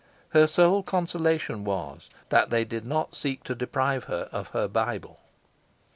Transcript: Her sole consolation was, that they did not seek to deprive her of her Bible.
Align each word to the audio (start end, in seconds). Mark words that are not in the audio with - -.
Her 0.29 0.47
sole 0.47 0.81
consolation 0.81 1.63
was, 1.63 2.09
that 2.29 2.49
they 2.49 2.65
did 2.65 2.87
not 2.87 3.13
seek 3.15 3.43
to 3.43 3.53
deprive 3.53 4.05
her 4.05 4.29
of 4.31 4.47
her 4.47 4.67
Bible. 4.67 5.19